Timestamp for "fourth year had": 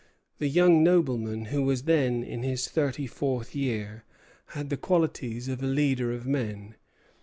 3.05-4.71